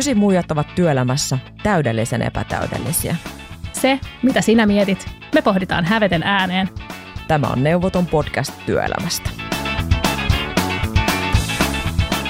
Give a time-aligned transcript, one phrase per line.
[0.00, 3.16] Ysi muijat ovat työelämässä täydellisen epätäydellisiä.
[3.72, 6.68] Se, mitä sinä mietit, me pohditaan häveten ääneen.
[7.28, 9.30] Tämä on Neuvoton podcast työelämästä.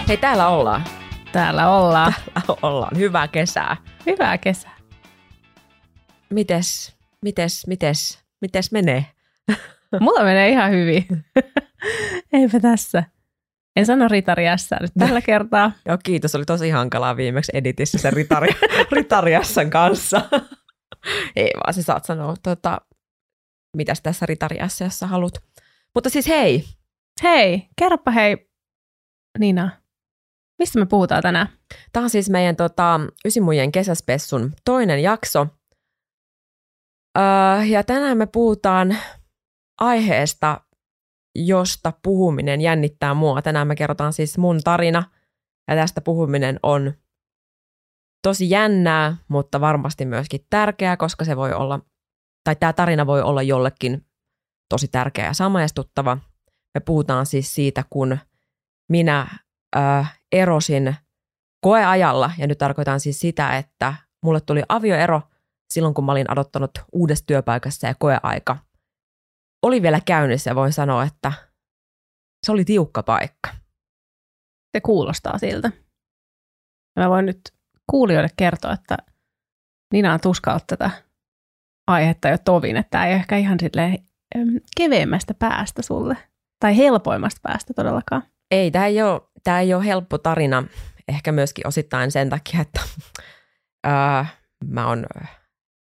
[0.09, 0.85] Hei, täällä ollaan.
[1.33, 2.15] Täällä ollaan.
[2.35, 2.97] Täällä ollaan.
[2.97, 3.77] Hyvää kesää.
[4.07, 4.77] Hyvää kesää.
[6.30, 9.07] Mites, mites, mites, mites menee?
[10.01, 11.07] Mulla menee ihan hyvin.
[12.33, 13.05] Eipä tässä.
[13.77, 15.73] En sano ritariassa nyt tällä kertaa.
[15.87, 16.34] Joo, kiitos.
[16.34, 18.48] Oli tosi hankalaa viimeksi editissä sen ritari,
[18.92, 20.23] ritariassan kanssa.
[21.37, 22.80] Ei vaan, se saat sanoa, tota,
[23.77, 25.42] mitäs tässä ritariassa, jos sä haluat.
[25.95, 26.64] Mutta siis hei.
[27.23, 28.51] Hei, kerropa hei,
[29.38, 29.70] Nina.
[30.59, 31.48] Mistä me puhutaan tänään?
[31.92, 35.47] Tämä on siis meidän tota, Ysimujen kesäspessun toinen jakso.
[37.19, 38.97] Öö, ja tänään me puhutaan
[39.80, 40.61] aiheesta,
[41.34, 43.43] josta puhuminen jännittää mua.
[43.43, 45.02] Tänään me kerrotaan siis mun tarina,
[45.69, 46.92] ja tästä puhuminen on
[48.23, 51.81] tosi jännää, mutta varmasti myöskin tärkeää, koska se voi olla,
[52.45, 54.06] tai tämä tarina voi olla jollekin
[54.69, 56.19] tosi tärkeä ja samaistuttava.
[56.75, 58.19] Me puhutaan siis siitä, kun
[58.89, 59.27] minä
[59.77, 60.97] äh, erosin
[61.61, 65.23] koeajalla, ja nyt tarkoitan siis sitä, että mulle tuli avioero
[65.70, 68.56] silloin, kun mä olin adottanut uudessa työpaikassa ja koeaika
[69.62, 71.33] oli vielä käynnissä ja voin sanoa, että
[72.47, 73.50] se oli tiukka paikka.
[74.77, 75.72] Se kuulostaa siltä.
[77.00, 77.41] Mä voin nyt
[77.91, 78.97] kuulijoille kertoa, että
[79.92, 80.91] Nina on tuskaut tätä
[81.86, 83.98] aihetta jo tovin, että tämä ei ehkä ihan silleen
[84.77, 86.17] keveämmästä päästä sulle.
[86.61, 88.22] Tai helpoimmasta päästä todellakaan.
[88.50, 90.64] Ei, tämä ei ole, tämä ei ole helppo tarina.
[91.08, 92.80] Ehkä myöskin osittain sen takia, että
[93.84, 94.27] ää,
[94.64, 95.06] mä oon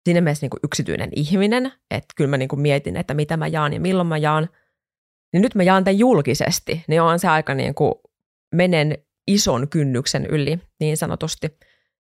[0.05, 3.47] siinä mielessä niin kuin yksityinen ihminen, että kyllä mä niin kuin mietin, että mitä mä
[3.47, 4.49] jaan ja milloin mä jaan.
[5.33, 7.93] Niin nyt mä jaan tämän julkisesti, niin on se aika niin kuin
[8.55, 11.57] menen ison kynnyksen yli niin sanotusti.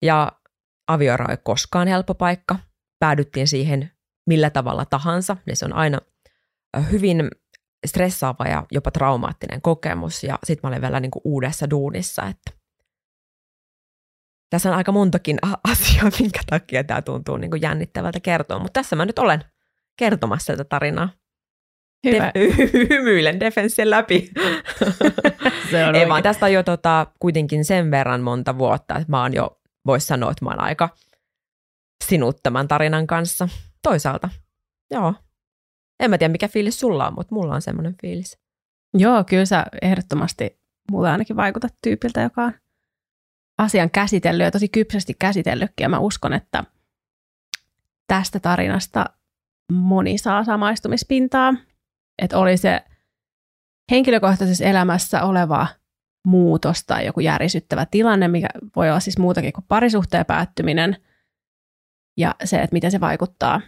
[0.01, 0.31] Ja
[0.87, 2.59] avioero ei koskaan helppo paikka.
[2.99, 3.91] Päädyttiin siihen
[4.27, 5.99] millä tavalla tahansa, niin se on aina
[6.91, 7.31] hyvin
[7.87, 10.23] stressaava ja jopa traumaattinen kokemus.
[10.23, 12.56] Ja sitten mä olen vielä niin kuin uudessa duunissa, että
[14.49, 15.37] tässä on aika montakin
[15.71, 19.43] asiaa, minkä takia tämä tuntuu niin kuin jännittävältä kertoa, mutta tässä mä nyt olen
[19.99, 21.09] kertomassa tätä tarinaa.
[22.05, 22.31] Hyvä.
[22.35, 24.31] De- hymyilen defenssien läpi.
[25.71, 29.21] Se on Ei vaan tästä on jo tota, kuitenkin sen verran monta vuotta, että mä
[29.21, 30.89] oon jo, vois sanoa, että mä oon aika
[32.03, 33.49] sinut tämän tarinan kanssa.
[33.83, 34.30] Toisaalta,
[34.91, 35.13] joo.
[35.99, 38.37] En mä tiedä, mikä fiilis sulla on, mutta mulla on semmoinen fiilis.
[38.93, 40.59] Joo, kyllä sä ehdottomasti
[40.91, 42.53] mulle ainakin vaikutat tyypiltä, joka on
[43.57, 45.83] asian käsitellyt ja tosi kypsästi käsitellytkin.
[45.83, 46.63] Ja mä uskon, että
[48.07, 49.05] tästä tarinasta
[49.71, 51.53] moni saa samaistumispintaa.
[52.21, 52.85] Että oli se
[53.91, 55.67] henkilökohtaisessa elämässä oleva
[56.27, 60.97] muutos tai joku järisyttävä tilanne, mikä voi olla siis muutakin kuin parisuhteen päättyminen.
[62.17, 63.61] Ja se, että miten se vaikuttaa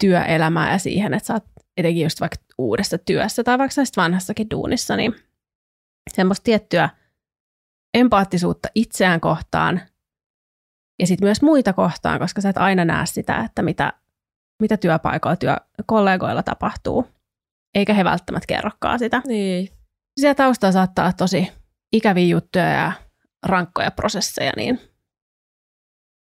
[0.00, 1.44] työelämään ja siihen, että sä oot
[1.76, 5.14] etenkin just vaikka uudessa työssä tai vaikka vanhassakin duunissa, niin
[6.14, 6.88] semmoista tiettyä–
[7.94, 9.80] empaattisuutta itseään kohtaan
[11.00, 13.92] ja sitten myös muita kohtaan, koska sä et aina näe sitä, että mitä,
[14.62, 17.06] mitä työpaikoilla, työkollegoilla tapahtuu.
[17.74, 19.22] Eikä he välttämättä kerrokaan sitä.
[19.26, 19.68] Niin.
[20.20, 21.52] Siellä taustalla saattaa olla tosi
[21.92, 22.92] ikäviä juttuja ja
[23.46, 24.80] rankkoja prosesseja, niin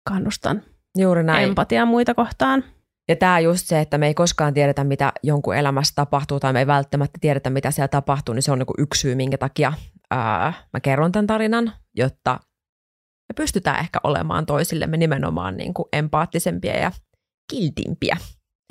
[0.09, 0.63] kannustan
[0.97, 1.49] Juuri näin.
[1.49, 2.63] empatiaa muita kohtaan.
[3.09, 6.59] Ja tämä just se, että me ei koskaan tiedetä, mitä jonkun elämässä tapahtuu, tai me
[6.59, 9.73] ei välttämättä tiedetä, mitä siellä tapahtuu, niin se on niinku yksi syy, minkä takia
[10.11, 12.39] ää, mä kerron tämän tarinan, jotta
[13.29, 16.91] me pystytään ehkä olemaan toisillemme nimenomaan niinku empaattisempia ja
[17.51, 18.17] kiltimpiä.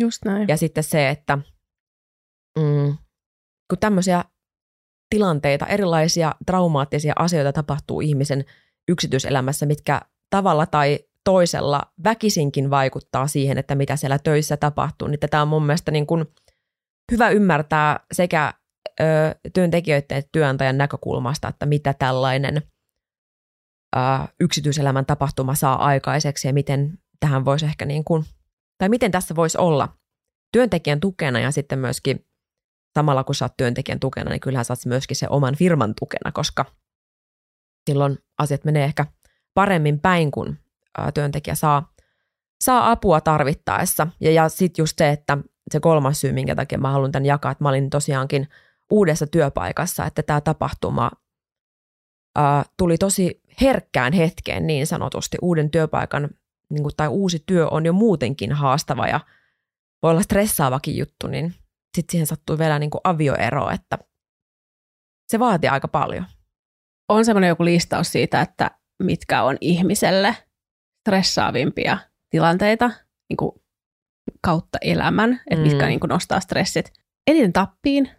[0.01, 0.49] Just näin.
[0.49, 1.39] Ja sitten se, että
[2.59, 2.97] mm,
[3.71, 4.25] kun tämmöisiä
[5.11, 8.45] tilanteita, erilaisia traumaattisia asioita tapahtuu ihmisen
[8.89, 10.01] yksityiselämässä, mitkä
[10.31, 15.67] tavalla tai toisella väkisinkin vaikuttaa siihen, että mitä siellä töissä tapahtuu, niin tätä on mun
[15.67, 16.27] mielestä niin kuin
[17.13, 18.55] hyvä ymmärtää sekä
[19.01, 19.05] ö,
[19.55, 22.63] työntekijöiden työnantajan näkökulmasta, että mitä tällainen
[23.97, 24.01] ö,
[24.41, 28.25] yksityiselämän tapahtuma saa aikaiseksi ja miten tähän voisi ehkä niin kuin,
[28.79, 29.89] tai miten tässä voisi olla
[30.53, 32.27] työntekijän tukena ja sitten myöskin
[32.95, 36.65] samalla kun sä oot työntekijän tukena, niin kyllähän oot myöskin se oman firman tukena, koska
[37.91, 39.07] silloin asiat menee ehkä
[39.55, 40.59] paremmin päin, kun
[41.15, 41.93] työntekijä saa,
[42.61, 44.07] saa apua tarvittaessa.
[44.21, 45.39] Ja, ja sitten just se, että
[45.73, 48.49] se kolmas syy, minkä takia mä haluan tämän jakaa, että mä olin tosiaankin
[48.91, 51.11] uudessa työpaikassa, että tämä tapahtuma
[52.37, 55.37] ää, tuli tosi herkkään hetkeen niin sanotusti.
[55.43, 56.29] Uuden työpaikan
[56.71, 59.21] niin kuin, tai uusi työ on jo muutenkin haastava ja
[60.03, 61.55] voi olla stressaavakin juttu, niin
[61.97, 63.99] sitten siihen sattui vielä niin kuin avioero, että
[65.31, 66.25] se vaatii aika paljon.
[67.09, 68.71] On semmoinen joku listaus siitä, että
[69.03, 70.37] mitkä on ihmiselle
[71.01, 71.99] stressaavimpia
[72.31, 72.91] tilanteita
[73.29, 73.53] niin kuin
[74.43, 75.69] kautta elämän, että Mm.
[75.69, 76.93] mitkä niin kuin nostaa stressit.
[77.27, 78.11] Eniten tappiin,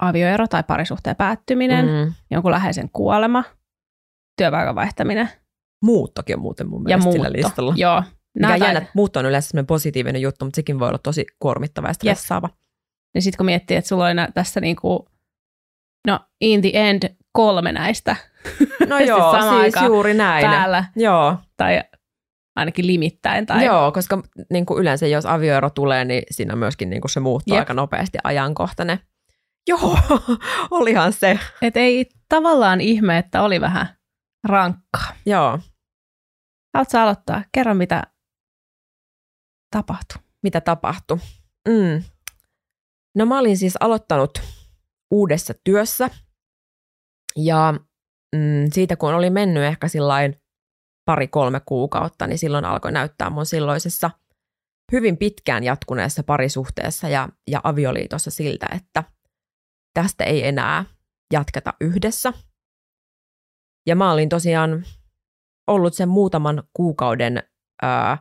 [0.00, 2.12] avioero tai parisuhteen päättyminen, mm.
[2.30, 3.44] Jonkun läheisen kuolema,
[4.38, 5.28] työpaikan vaihtaminen
[5.84, 7.24] Muuttokin on muuten mun ja mielestä muutto.
[7.24, 7.74] sillä listalla.
[7.76, 8.02] Joo.
[8.34, 11.88] Mikä jännä, tai- että muutto on yleensä positiivinen juttu, mutta sekin voi olla tosi kuormittava
[11.88, 12.48] ja stressaava.
[13.14, 15.08] Ja sitten kun miettii, että sulla on nä- tässä niinku,
[16.06, 18.16] no in the end kolme näistä
[18.88, 20.46] No Siis joo, siis aikaan juuri näin.
[20.46, 21.82] päällä, Joo, tai
[22.56, 23.46] ainakin limittäin.
[23.46, 24.22] Tai, Joo, koska
[24.52, 27.60] niin kuin yleensä jos avioero tulee, niin siinä on myöskin niin kuin se muuttuu Jep.
[27.62, 28.98] aika nopeasti ajankohtainen.
[29.68, 29.98] Joo,
[30.70, 31.38] olihan se.
[31.62, 33.96] Et ei tavallaan ihme, että oli vähän
[34.44, 35.12] rankkaa.
[35.26, 35.58] Joo,
[36.76, 37.44] Haluatko aloittaa?
[37.52, 38.02] Kerro, mitä
[39.70, 40.22] tapahtui.
[40.42, 41.18] mitä tapahtui?
[41.68, 42.02] Mm.
[43.14, 44.42] No mä olin siis aloittanut
[45.10, 46.10] uudessa työssä
[47.36, 47.74] ja
[48.36, 50.42] mm, siitä kun oli mennyt ehkä sillain
[51.04, 54.10] pari-kolme kuukautta, niin silloin alkoi näyttää mun silloisessa
[54.92, 59.04] hyvin pitkään jatkuneessa parisuhteessa ja, ja avioliitossa siltä, että
[59.96, 60.84] tästä ei enää
[61.32, 62.32] jatketa yhdessä.
[63.86, 64.84] Ja mä olin tosiaan
[65.66, 67.42] ollut sen muutaman kuukauden
[67.82, 68.18] ää,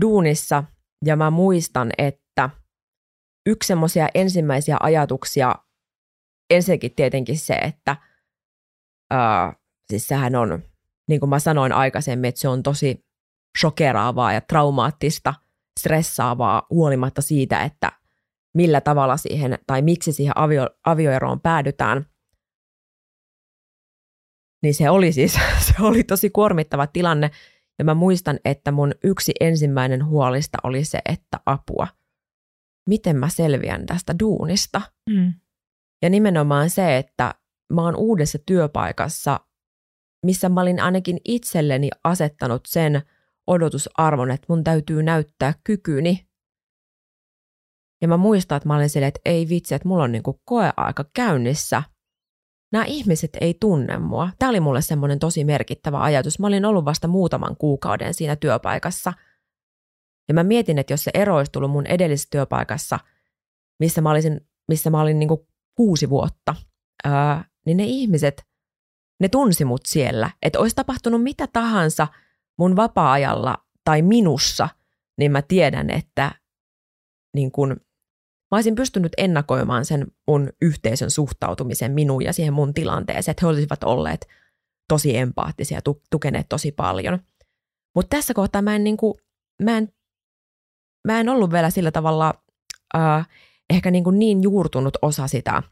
[0.00, 0.64] duunissa
[1.04, 2.50] ja mä muistan, että
[3.46, 5.54] yksi semmoisia ensimmäisiä ajatuksia,
[6.50, 7.96] ensinnäkin tietenkin se, että
[9.10, 9.52] ää,
[9.90, 10.62] siis sehän on,
[11.08, 13.06] niin kuin mä sanoin aikaisemmin, että se on tosi
[13.60, 15.34] shokeraavaa ja traumaattista,
[15.80, 17.92] stressaavaa huolimatta siitä, että
[18.56, 22.06] millä tavalla siihen tai miksi siihen avio, avioeroon päädytään.
[24.62, 27.30] Niin se oli siis, se oli tosi kuormittava tilanne.
[27.78, 31.88] Ja mä muistan, että mun yksi ensimmäinen huolista oli se, että apua,
[32.88, 34.82] miten mä selviän tästä duunista.
[35.10, 35.32] Mm.
[36.02, 37.34] Ja nimenomaan se, että
[37.72, 39.40] mä oon uudessa työpaikassa,
[40.26, 43.02] missä mä olin ainakin itselleni asettanut sen
[43.46, 46.25] odotusarvon, että mun täytyy näyttää kykyni.
[48.02, 51.04] Ja mä muistan, että mä olin silleen, että ei vitsi, että mulla on niinku koeaika
[51.14, 51.82] käynnissä.
[52.72, 54.30] Nämä ihmiset ei tunne mua.
[54.38, 56.38] Tämä oli mulle semmoinen tosi merkittävä ajatus.
[56.38, 59.12] Mä olin ollut vasta muutaman kuukauden siinä työpaikassa.
[60.28, 62.98] Ja mä mietin, että jos se ero olisi tullut mun edellisessä työpaikassa,
[63.80, 66.54] missä mä, olisin, missä mä olin niinku kuusi vuotta,
[67.04, 68.46] ää, niin ne ihmiset,
[69.20, 70.30] ne tunsi mut siellä.
[70.42, 72.08] Että olisi tapahtunut mitä tahansa
[72.58, 73.54] mun vapaa-ajalla
[73.84, 74.68] tai minussa,
[75.18, 76.32] niin mä tiedän, että
[77.34, 77.76] niin kun,
[78.50, 83.50] mä olisin pystynyt ennakoimaan sen mun yhteisön suhtautumisen minuun ja siihen mun tilanteeseen, että he
[83.50, 84.28] olisivat olleet
[84.88, 87.18] tosi empaattisia tu- tukeneet tosi paljon.
[87.94, 89.14] Mutta tässä kohtaa mä en, kuin,
[89.62, 89.92] mä, en,
[91.08, 92.34] mä en ollut vielä sillä tavalla
[92.96, 93.28] äh,
[93.70, 95.62] ehkä niin, kuin niin juurtunut osa sitä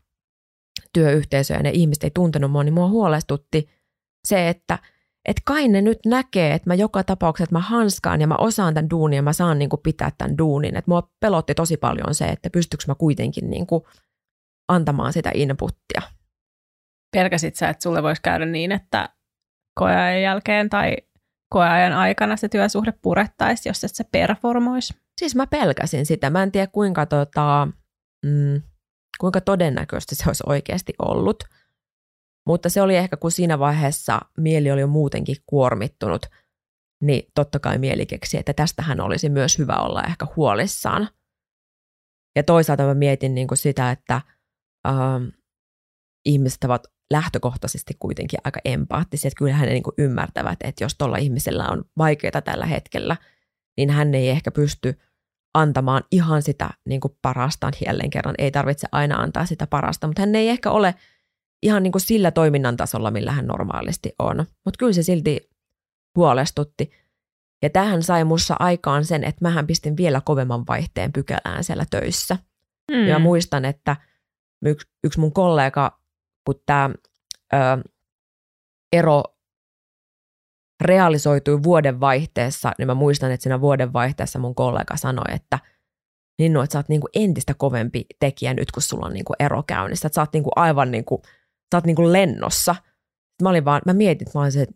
[0.92, 3.68] työyhteisöä ja ne ihmiset ei tuntenut mua, niin mua huolestutti
[4.24, 4.78] se, että
[5.24, 8.74] et kai ne nyt näkee, että mä joka tapauksessa, että mä hanskaan ja mä osaan
[8.74, 10.76] tämän duunin ja mä saan niin kuin pitää tämän duunin.
[10.76, 13.84] Että mua pelotti tosi paljon se, että pystyykö mä kuitenkin niin kuin
[14.68, 16.02] antamaan sitä inputtia.
[17.16, 19.08] Pelkäsit sä, että sulle voisi käydä niin, että
[19.78, 20.96] koeajan jälkeen tai
[21.52, 24.94] koeajan aikana se työsuhde purettaisi, jos et se performoisi?
[25.20, 26.30] Siis mä pelkäsin sitä.
[26.30, 27.68] Mä en tiedä kuinka, tota,
[28.26, 28.62] mm,
[29.20, 31.44] kuinka todennäköistä se olisi oikeasti ollut.
[32.46, 36.26] Mutta se oli ehkä, kun siinä vaiheessa mieli oli jo muutenkin kuormittunut,
[37.02, 41.08] niin totta kai mieli keksi, että tästähän olisi myös hyvä olla ehkä huolissaan.
[42.36, 44.20] Ja toisaalta mä mietin niin kuin sitä, että
[44.88, 45.24] ähm,
[46.24, 51.16] ihmiset ovat lähtökohtaisesti kuitenkin aika empaattisia, että kyllähän ne niin kuin ymmärtävät, että jos tuolla
[51.16, 53.16] ihmisellä on vaikeaa tällä hetkellä,
[53.76, 54.98] niin hän ei ehkä pysty
[55.54, 58.34] antamaan ihan sitä niin kuin parastaan jälleen kerran.
[58.38, 60.94] Ei tarvitse aina antaa sitä parasta, mutta hän ei ehkä ole
[61.64, 64.36] ihan niin kuin sillä toiminnan tasolla, millä hän normaalisti on.
[64.36, 65.50] Mutta kyllä se silti
[66.16, 66.90] huolestutti.
[67.62, 72.38] Ja tähän sai mussa aikaan sen, että mähän pistin vielä kovemman vaihteen pykälään siellä töissä.
[72.90, 73.06] Mm.
[73.06, 73.96] Ja muistan, että
[74.64, 76.00] yksi, yksi mun kollega,
[76.46, 76.90] kun tämä
[78.92, 79.22] ero
[80.80, 85.58] realisoitui vuoden vaihteessa, niin mä muistan, että siinä vuoden vaihteessa mun kollega sanoi, että
[86.38, 90.06] Ninnu, että sä oot niinku entistä kovempi tekijä nyt, kun sulla on niinku ero käynnissä.
[90.06, 91.22] Että sä oot niinku aivan niinku,
[91.72, 92.76] sä oot niinku lennossa.
[93.42, 94.66] Mä olin vaan, mä mietin, mä olin se,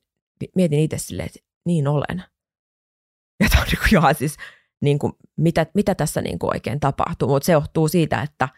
[0.54, 2.22] mietin itse silleen, että niin olen.
[3.42, 4.36] Ja tämä on niinku ihan siis,
[4.82, 7.28] niinku, mitä, mitä tässä niinku oikein tapahtuu.
[7.28, 8.48] Mutta se johtuu siitä, että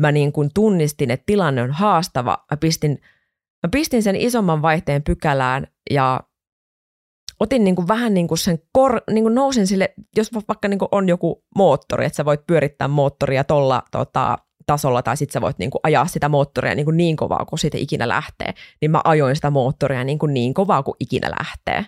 [0.00, 2.44] mä niinku tunnistin, että tilanne on haastava.
[2.50, 3.00] Mä pistin,
[3.66, 6.20] mä pistin sen isomman vaihteen pykälään ja
[7.40, 10.78] otin niin kuin vähän niin kuin sen, kor, niin kuin nousin sille, jos vaikka niin
[10.78, 15.40] kuin on joku moottori, että sä voit pyörittää moottoria tuolla tota, tasolla tai sitten sä
[15.40, 18.90] voit niin kuin ajaa sitä moottoria niin, kuin niin kovaa kuin siitä ikinä lähtee, niin
[18.90, 21.86] mä ajoin sitä moottoria niin, kuin niin kovaa kuin ikinä lähtee.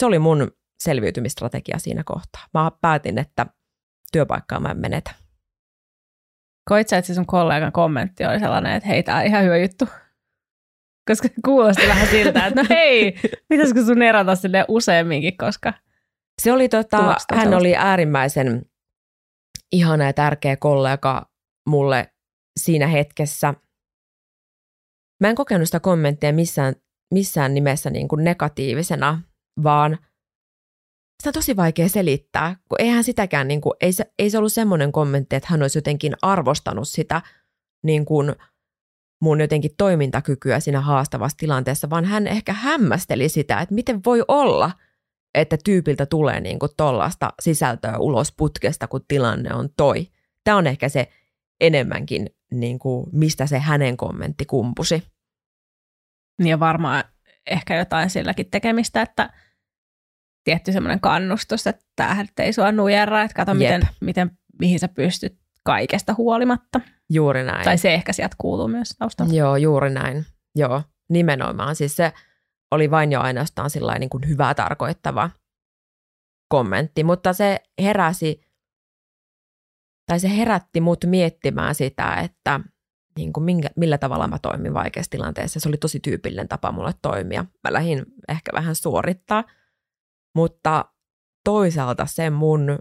[0.00, 0.50] Se oli mun
[0.82, 2.42] selviytymistrategia siinä kohtaa.
[2.54, 3.46] Mä päätin, että
[4.12, 5.10] työpaikkaa mä en menetä.
[6.68, 9.56] Koit sä, että se sun kollegan kommentti oli sellainen, että hei, tää on ihan hyvä
[9.56, 9.88] juttu?
[11.08, 13.14] Koska kuulosti vähän siltä, että no hei,
[13.48, 15.72] pitäisikö sun erota sille useamminkin, koska
[16.42, 18.62] Se oli tota, hän oli äärimmäisen
[19.72, 21.29] ihana ja tärkeä kollega
[21.68, 22.14] mulle
[22.60, 23.54] siinä hetkessä.
[25.20, 26.74] Mä en kokenut sitä kommenttia missään,
[27.14, 29.22] missään nimessä niin kuin negatiivisena,
[29.62, 29.98] vaan
[31.20, 34.52] sitä on tosi vaikea selittää, kun eihän sitäkään, niin kuin, ei, se, ei se ollut
[34.52, 37.22] semmoinen kommentti, että hän olisi jotenkin arvostanut sitä
[37.84, 38.34] niin kuin
[39.22, 44.70] mun jotenkin toimintakykyä siinä haastavassa tilanteessa, vaan hän ehkä hämmästeli sitä, että miten voi olla,
[45.34, 50.06] että tyypiltä tulee niin kuin tollaista sisältöä ulos putkesta, kun tilanne on toi.
[50.44, 51.08] Tämä on ehkä se
[51.60, 55.02] enemmänkin, niin kuin, mistä se hänen kommentti kumpusi.
[56.44, 57.04] Ja varmaan
[57.50, 59.30] ehkä jotain silläkin tekemistä, että
[60.44, 65.38] tietty semmoinen kannustus, että tämähän ei sua nujerra, että kato miten, miten, mihin sä pystyt
[65.64, 66.80] kaikesta huolimatta.
[67.10, 67.64] Juuri näin.
[67.64, 69.34] Tai se ehkä sieltä kuuluu myös taustalta.
[69.34, 70.26] Joo, juuri näin.
[70.56, 71.76] Joo, nimenomaan.
[71.76, 72.12] Siis se
[72.70, 75.30] oli vain jo ainoastaan niin kuin hyvää tarkoittava
[76.48, 78.40] kommentti, mutta se heräsi,
[80.10, 82.60] tai se herätti mut miettimään sitä, että
[83.16, 85.60] niin kuin minkä, millä tavalla mä toimin vaikeassa tilanteessa.
[85.60, 87.44] Se oli tosi tyypillinen tapa mulle toimia.
[87.68, 89.44] Mä lähdin ehkä vähän suorittaa,
[90.36, 90.84] mutta
[91.44, 92.78] toisaalta se mun,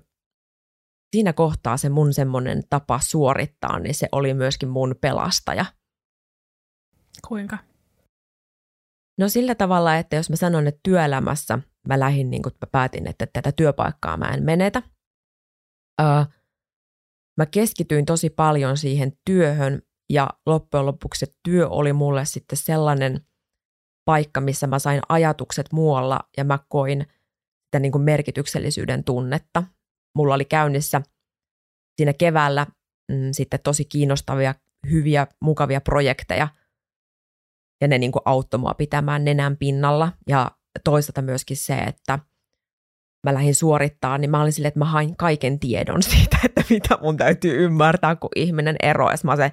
[1.15, 5.65] siinä kohtaa se mun semmoinen tapa suorittaa, niin se oli myöskin mun pelastaja.
[7.27, 7.57] Kuinka?
[9.19, 13.07] No sillä tavalla, että jos mä sanon, että työelämässä mä lähdin, niin kuin mä päätin,
[13.07, 14.83] että tätä työpaikkaa mä en menetä.
[17.39, 23.21] Mä keskityin tosi paljon siihen työhön ja loppujen lopuksi se työ oli mulle sitten sellainen
[24.05, 27.05] paikka, missä mä sain ajatukset muualla ja mä koin
[27.65, 29.63] sitä niin kuin merkityksellisyyden tunnetta.
[30.15, 31.01] Mulla oli käynnissä
[31.97, 32.67] siinä keväällä
[33.11, 34.55] mm, sitten tosi kiinnostavia,
[34.89, 36.47] hyviä, mukavia projekteja–
[37.81, 40.51] ja ne niin kuin auttoi mua pitämään nenän pinnalla ja
[40.83, 42.19] toisaalta myöskin se, että
[43.23, 46.97] mä lähdin suorittaa, niin mä olin silleen, että mä hain kaiken tiedon siitä, että mitä
[47.01, 49.13] mun täytyy ymmärtää, kun ihminen eroaa.
[49.23, 49.51] Mä se,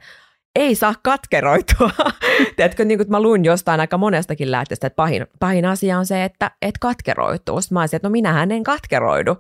[0.57, 1.91] ei saa katkeroitua.
[2.57, 6.25] Tiedätkö, niin kuin mä luin jostain aika monestakin lähteestä, että pahin, pahin asia on se,
[6.25, 7.61] että et katkeroituu.
[7.61, 9.37] Sitten mä olisin, että no minähän en katkeroidu.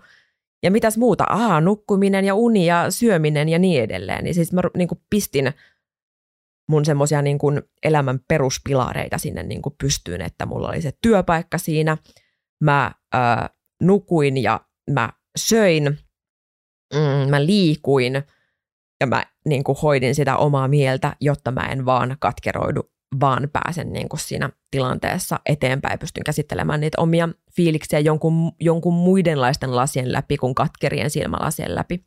[0.62, 1.24] Ja mitäs muuta?
[1.28, 4.24] Aa, nukkuminen ja uni ja syöminen ja niin edelleen.
[4.24, 5.52] Niin siis mä niin kuin pistin
[6.68, 11.58] mun semmoisia niin kuin elämän peruspilareita sinne niin kuin pystyyn, että mulla oli se työpaikka
[11.58, 11.96] siinä,
[12.60, 13.50] mä ää,
[13.82, 15.98] nukuin ja mä söin,
[16.94, 18.22] mm, mä liikuin
[19.00, 22.90] ja mä niin kuin hoidin sitä omaa mieltä, jotta mä en vaan katkeroidu,
[23.20, 29.76] vaan pääsen niin kuin siinä tilanteessa eteenpäin, pystyn käsittelemään niitä omia fiiliksiä jonkun, jonkun muidenlaisten
[29.76, 32.04] lasien läpi kuin katkerien silmälasien läpi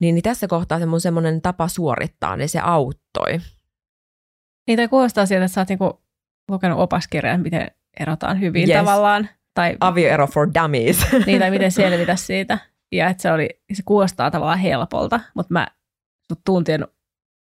[0.00, 3.40] niin, niin tässä kohtaa se mun semmoinen tapa suorittaa, niin se auttoi.
[4.76, 6.02] Tai kuulostaa sieltä, että sä oot niinku
[6.50, 7.70] lukenut opaskirjan, miten
[8.00, 8.78] erotaan hyvin yes.
[8.78, 9.28] tavallaan.
[9.54, 11.06] Tai, Avioero for dummies.
[11.26, 12.58] Niin, tai miten selvitä siitä.
[12.92, 15.66] Ja että se, oli, se kuulostaa tavallaan helpolta, mutta mä
[16.44, 16.86] tuntin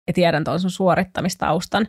[0.07, 1.87] ja tiedän tuon sun suorittamistaustan,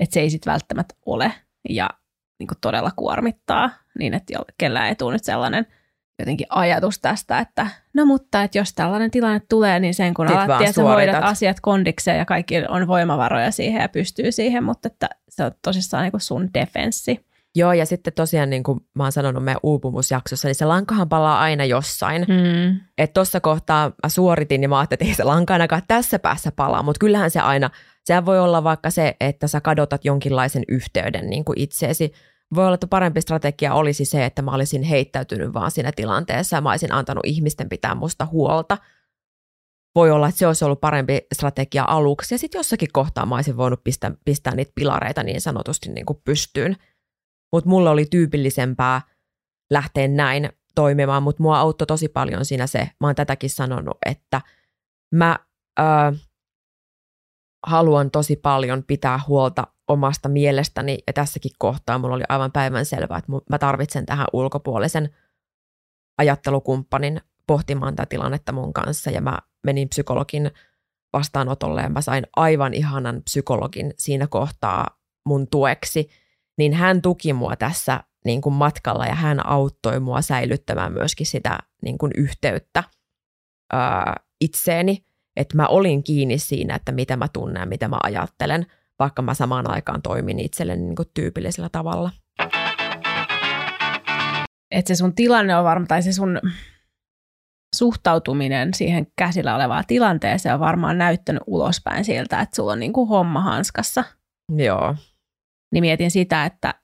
[0.00, 1.32] että se ei sitten välttämättä ole
[1.68, 1.90] ja
[2.38, 5.66] niin todella kuormittaa, niin että kellään ei tule nyt sellainen–
[6.20, 10.36] jotenkin ajatus tästä, että no mutta, että jos tällainen tilanne tulee, niin sen kun Sit
[10.36, 15.08] alat, tiedät, hoidat asiat kondikseen ja kaikki on voimavaroja siihen ja pystyy siihen, mutta että
[15.28, 17.26] se on tosissaan niin kuin sun defenssi.
[17.56, 21.40] Joo, ja sitten tosiaan niin kuin mä oon sanonut meidän uupumusjaksossa, niin se lankahan palaa
[21.40, 22.22] aina jossain.
[22.22, 22.80] Mm.
[22.98, 26.52] Että tuossa kohtaa mä suoritin ja mä ajattelin, että ei se lanka ainakaan tässä päässä
[26.56, 27.70] palaa, mutta kyllähän se aina,
[28.04, 32.12] sehän voi olla vaikka se, että sä kadotat jonkinlaisen yhteyden niin kuin itseesi
[32.54, 36.60] voi olla, että parempi strategia olisi se, että mä olisin heittäytynyt vaan siinä tilanteessa ja
[36.60, 38.78] mä olisin antanut ihmisten pitää musta huolta.
[39.94, 43.56] Voi olla, että se olisi ollut parempi strategia aluksi ja sitten jossakin kohtaa mä olisin
[43.56, 46.76] voinut pistää, pistää niitä pilareita niin sanotusti niin kuin pystyyn.
[47.52, 49.02] Mutta mulle oli tyypillisempää
[49.70, 54.40] lähteä näin toimimaan, mutta mua auttoi tosi paljon siinä se, mä oon tätäkin sanonut, että
[55.14, 55.38] mä
[55.80, 55.82] ö,
[57.66, 63.18] haluan tosi paljon pitää huolta omasta mielestäni ja tässäkin kohtaa mulla oli aivan päivän selvää,
[63.18, 65.14] että mä tarvitsen tähän ulkopuolisen
[66.18, 70.50] ajattelukumppanin pohtimaan tätä tilannetta mun kanssa ja mä menin psykologin
[71.12, 76.08] vastaanotolle ja mä sain aivan ihanan psykologin siinä kohtaa mun tueksi,
[76.60, 81.58] niin hän tuki mua tässä niin kuin matkalla ja hän auttoi mua säilyttämään myöskin sitä
[81.82, 82.84] niin kuin yhteyttä
[83.72, 85.04] ää, itseeni
[85.36, 88.66] että mä olin kiinni siinä, että mitä mä tunnen ja mitä mä ajattelen,
[88.98, 92.10] vaikka mä samaan aikaan toimin itselleni niin kuin tyypillisellä tavalla.
[94.70, 96.40] Että se sun tilanne on varma, tai se sun
[97.76, 103.08] suhtautuminen siihen käsillä olevaan tilanteeseen on varmaan näyttänyt ulospäin siltä, että sulla on niin kuin
[103.08, 104.04] homma hanskassa.
[104.56, 104.94] Joo.
[105.70, 106.74] Niin mietin sitä, että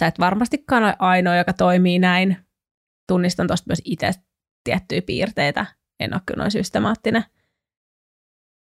[0.00, 2.36] sä et varmastikaan ole ainoa, joka toimii näin.
[3.08, 4.12] Tunnistan tuosta myös itse
[4.64, 5.66] tiettyjä piirteitä.
[6.00, 7.24] En ole kyllä noin systemaattinen.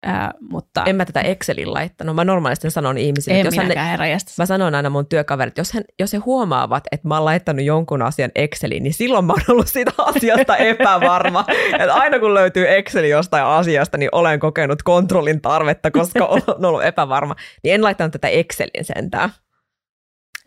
[0.04, 2.16] Ää, mutta En mä tätä Excelin laittanut.
[2.16, 3.98] Mä normaalisti sanon ihmisille, en että jos hän,
[4.38, 8.02] mä sanon aina mun työkaverit, jos, hän, jos he huomaavat, että mä oon laittanut jonkun
[8.02, 11.46] asian Exceliin, niin silloin mä oon ollut siitä asiasta epävarma.
[11.80, 16.84] että aina kun löytyy Exceli jostain asiasta, niin olen kokenut kontrollin tarvetta, koska olen ollut
[16.84, 17.36] epävarma.
[17.64, 19.30] Niin en laittanut tätä Excelin sentään.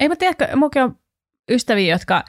[0.01, 0.97] Ei mä tiedä, mukin on
[1.51, 2.25] ystäviä, jotka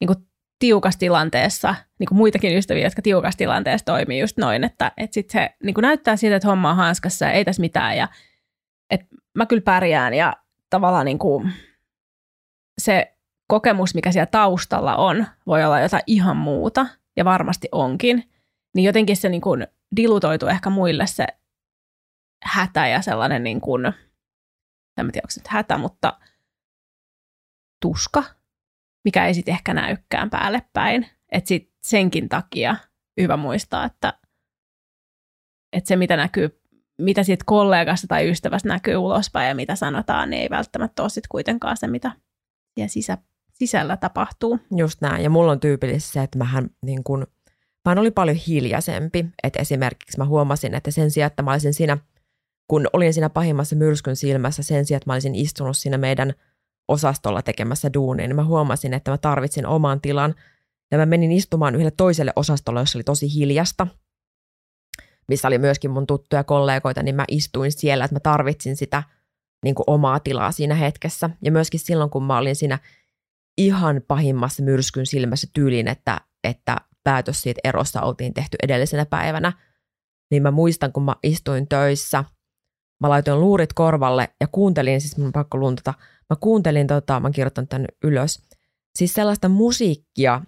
[0.00, 0.29] niin
[0.60, 5.30] tiukassa tilanteessa, niin kuin muitakin ystäviä, jotka tiukassa tilanteessa toimii just noin, että, että sit
[5.30, 8.08] se niin kuin näyttää siltä, että homma on hanskassa ja ei tässä mitään ja
[8.90, 10.36] että mä kyllä pärjään ja
[10.70, 11.52] tavallaan niin kuin
[12.78, 13.14] se
[13.46, 16.86] kokemus, mikä siellä taustalla on, voi olla jotain ihan muuta
[17.16, 18.30] ja varmasti onkin,
[18.74, 21.26] niin jotenkin se niin kuin dilutoitu ehkä muille se
[22.44, 26.18] hätä ja sellainen niin kuin, en tiedä, onko se nyt hätä, mutta
[27.82, 28.24] tuska,
[29.04, 31.06] mikä ei sitten ehkä näykään päälle päin.
[31.32, 32.76] Että sit senkin takia
[33.20, 34.14] hyvä muistaa, että,
[35.72, 36.60] että se mitä näkyy,
[36.98, 41.28] mitä siitä kollegasta tai ystävästä näkyy ulospäin ja mitä sanotaan, niin ei välttämättä ole sitten
[41.30, 42.12] kuitenkaan se, mitä
[42.74, 43.18] siellä sisä,
[43.52, 44.58] sisällä tapahtuu.
[44.76, 45.22] Just näin.
[45.22, 47.26] Ja mulla on tyypillisesti se, että mähän niin kun,
[47.88, 49.26] mä olin paljon hiljaisempi.
[49.42, 51.98] Että esimerkiksi mä huomasin, että sen sijaan, että mä olisin siinä,
[52.68, 56.34] kun olin siinä pahimmassa myrskyn silmässä, sen sijaan, että mä olisin istunut siinä meidän
[56.90, 60.34] osastolla tekemässä duunia, niin mä huomasin, että mä tarvitsin oman tilan.
[60.90, 63.86] Ja mä menin istumaan yhdelle toiselle osastolle, jossa oli tosi hiljasta,
[65.28, 69.02] missä oli myöskin mun tuttuja kollegoita, niin mä istuin siellä, että mä tarvitsin sitä
[69.64, 71.30] niin kuin omaa tilaa siinä hetkessä.
[71.42, 72.78] Ja myöskin silloin, kun mä olin siinä
[73.58, 79.52] ihan pahimmassa myrskyn silmässä tyyliin, että, että päätös siitä erossa oltiin tehty edellisenä päivänä,
[80.30, 82.24] niin mä muistan, kun mä istuin töissä,
[83.00, 85.94] mä laitoin luurit korvalle ja kuuntelin, siis mun pakko luntata,
[86.30, 88.42] mä kuuntelin, tota, mä oon kirjoittanut tänne ylös,
[88.98, 90.40] siis sellaista musiikkia,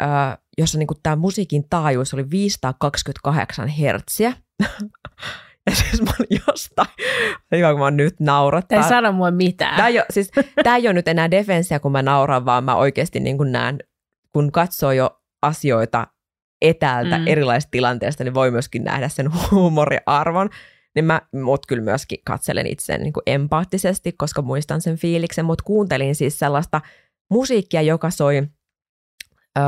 [0.00, 4.32] ää, jossa niinku tämä musiikin taajuus oli 528 hertsiä.
[5.66, 6.88] ja siis mä olin jostain,
[7.56, 8.82] hyvä kun mä nyt naurattaa.
[8.82, 9.76] Ei sano mua mitään.
[9.76, 10.30] Tämä ei, ole, siis,
[10.64, 13.78] tämä ei ole nyt enää defenssiä, kun mä nauran, vaan mä oikeasti niin kuin näen,
[14.32, 16.06] kun katsoo jo asioita
[16.62, 17.26] etäältä mm.
[17.26, 20.50] erilaisista tilanteista, niin voi myöskin nähdä sen huumoriarvon.
[20.94, 25.64] Niin mä, mut kyllä myöskin katselen itse niin kuin empaattisesti, koska muistan sen fiiliksen, mutta
[25.64, 26.80] kuuntelin siis sellaista
[27.30, 28.42] musiikkia, joka soi
[29.58, 29.64] öö,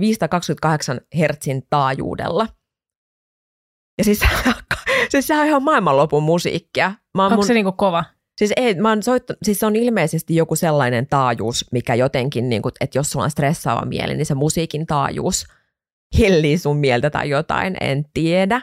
[0.00, 2.46] 528 hertsin taajuudella.
[3.98, 4.20] Ja siis,
[5.10, 6.92] siis sehän on ihan maailmanlopun musiikkia.
[7.16, 8.04] Mä Onko mun- se niinku kova?
[8.38, 12.62] Siis, ei, mä oon soittanut, siis se on ilmeisesti joku sellainen taajuus, mikä jotenkin, niin
[12.62, 15.46] kuin, että jos sulla on stressaava mieli, niin se musiikin taajuus
[16.18, 18.60] hellii sun mieltä tai jotain, en tiedä.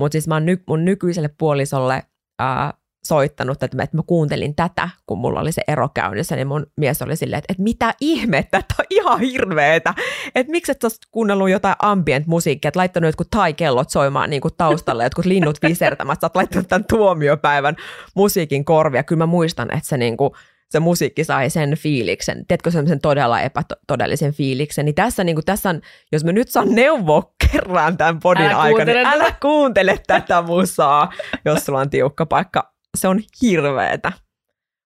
[0.00, 2.02] Mutta siis mä oon ny, mun nykyiselle puolisolle
[2.38, 2.72] ää,
[3.04, 6.66] soittanut, että mä, että mä kuuntelin tätä, kun mulla oli se ero käynnissä, niin mun
[6.76, 9.94] mies oli silleen, että, että mitä ihmettä, että on ihan hirveetä,
[10.34, 15.04] että miksi et sä kuunnellut jotain ambient-musiikkia, että laittanut jotkut tai-kellot soimaan niin kuin taustalle,
[15.04, 17.76] jotkut linnut visertämässä, sä oot laittanut tämän tuomiopäivän
[18.14, 19.02] musiikin korvia.
[19.02, 20.30] Kyllä mä muistan, että se, niin kuin,
[20.70, 25.70] se musiikki sai sen fiiliksen, tiedätkö semmoisen todella epätodellisen fiiliksen, niin tässä, niin kuin, tässä
[25.70, 25.80] on,
[26.12, 31.12] jos mä nyt saan neuvoa kerran tämän podin Älä aikana, kuuntele älä kuuntele tätä musaa,
[31.44, 32.72] jos sulla on tiukka paikka.
[32.96, 34.12] Se on hirveetä.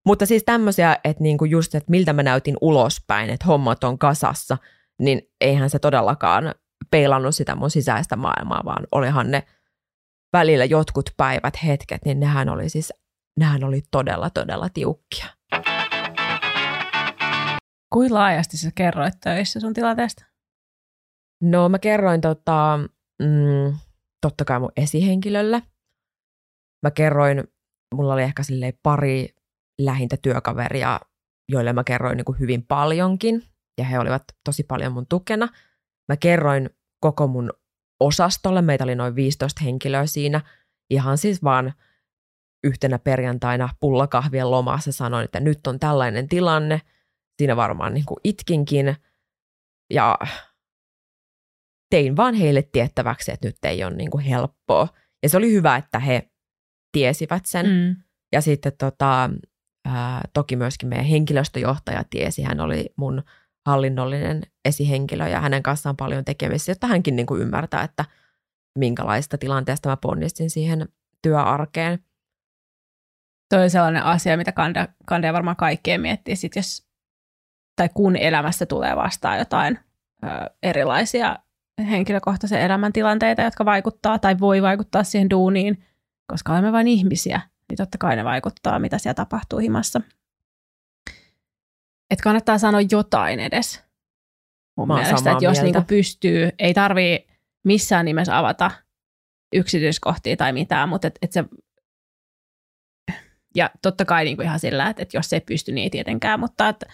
[0.06, 4.58] Mutta siis tämmöisiä, että niinku just, että miltä mä näytin ulospäin, että hommat on kasassa,
[4.98, 6.54] niin eihän se todellakaan
[6.90, 9.42] peilannut sitä mun sisäistä maailmaa, vaan olihan ne
[10.32, 12.92] välillä jotkut päivät, hetket, niin nehän oli siis,
[13.38, 15.26] nehän oli todella, todella tiukkia.
[17.92, 20.33] Kuinka laajasti sä kerroit töissä sun tilanteesta?
[21.44, 22.78] No mä kerroin tota,
[23.22, 23.76] mm,
[24.20, 25.62] totta kai mun esihenkilölle.
[26.82, 27.44] Mä kerroin,
[27.94, 28.42] mulla oli ehkä
[28.82, 29.28] pari
[29.80, 31.00] lähintä työkaveria,
[31.48, 33.42] joille mä kerroin niin kuin hyvin paljonkin,
[33.78, 35.48] ja he olivat tosi paljon mun tukena.
[36.08, 37.52] Mä kerroin koko mun
[38.00, 40.40] osastolle, meitä oli noin 15 henkilöä siinä,
[40.90, 41.72] ihan siis vaan
[42.64, 46.80] yhtenä perjantaina pullakahvien lomassa sanoin, että nyt on tällainen tilanne.
[47.38, 48.96] Siinä varmaan niin kuin itkinkin,
[49.90, 50.18] ja
[51.94, 54.88] tein vaan heille tiettäväksi, että nyt ei ole niin kuin helppoa.
[55.22, 56.30] Ja se oli hyvä, että he
[56.92, 57.66] tiesivät sen.
[57.66, 57.96] Mm.
[58.32, 59.30] Ja sitten tota,
[59.84, 63.22] ää, toki myöskin meidän henkilöstöjohtaja tiesi, hän oli mun
[63.66, 68.04] hallinnollinen esihenkilö ja hänen kanssaan paljon tekemisissä, jotta hänkin niin kuin ymmärtää, että
[68.78, 70.88] minkälaista tilanteesta mä ponnistin siihen
[71.22, 71.98] työarkeen.
[73.54, 76.88] Toi on sellainen asia, mitä kande, kande varmaan kaikkien miettii, sit jos,
[77.76, 79.78] tai kun elämässä tulee vastaan jotain
[80.24, 80.26] ö,
[80.62, 81.43] erilaisia
[81.78, 85.84] henkilökohtaisen elämäntilanteita, jotka vaikuttaa tai voi vaikuttaa siihen duuniin,
[86.26, 90.00] koska olemme vain ihmisiä, niin totta kai ne vaikuttaa, mitä siellä tapahtuu himassa.
[92.10, 93.84] Että kannattaa sanoa jotain edes.
[94.76, 97.26] Mun Mä mielestä, että jos niinku pystyy, ei tarvii
[97.64, 98.70] missään nimessä avata
[99.54, 101.44] yksityiskohtia tai mitään, mutta et, et se
[103.56, 105.90] ja totta kai niin kuin ihan sillä, että, että jos se ei pysty, niin ei
[105.90, 106.86] tietenkään, mutta että,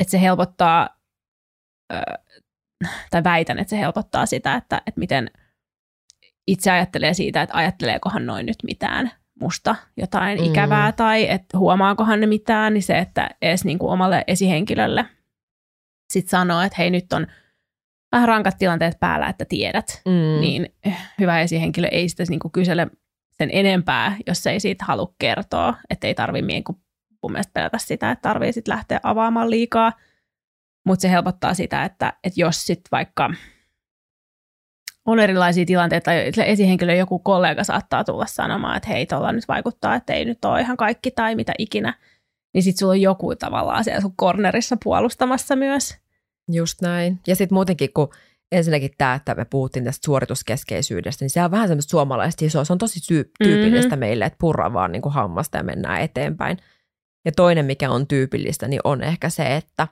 [0.00, 0.88] että se helpottaa,
[3.10, 5.30] tai väitän, että se helpottaa sitä, että, että miten
[6.46, 10.44] itse ajattelee siitä, että ajatteleekohan noin nyt mitään musta jotain mm.
[10.44, 15.04] ikävää tai että huomaakohan ne mitään, niin se, että edes niin kuin omalle esihenkilölle
[16.12, 17.26] sitten sanoo, että hei nyt on
[18.12, 20.40] vähän rankat tilanteet päällä, että tiedät, mm.
[20.40, 20.74] niin
[21.20, 22.86] hyvä esihenkilö ei sitä niin kuin kysele
[23.30, 26.64] sen enempää, jos ei siitä halua kertoa, että ei tarvitse niin
[27.22, 29.92] mun mielestä pelätä sitä, että tarvii sitten lähteä avaamaan liikaa,
[30.86, 33.30] mutta se helpottaa sitä, että, että jos sitten vaikka
[35.06, 39.94] on erilaisia tilanteita, tai esihenkilö joku kollega saattaa tulla sanomaan, että hei, tuolla nyt vaikuttaa,
[39.94, 41.94] että ei nyt ole ihan kaikki tai mitä ikinä,
[42.54, 45.96] niin sitten sulla on joku tavallaan siellä sun cornerissa puolustamassa myös.
[46.52, 47.20] Just näin.
[47.26, 48.08] Ja sitten muutenkin, kun
[48.52, 52.64] ensinnäkin tämä, että me puhuttiin tästä suorituskeskeisyydestä, niin se on vähän semmoista suomalaista isoa.
[52.64, 54.00] Se on tosi syy- tyypillistä mm-hmm.
[54.00, 56.58] meille, että purra vaan niin kuin hammasta ja mennään eteenpäin.
[57.24, 59.88] Ja toinen, mikä on tyypillistä, niin on ehkä se, että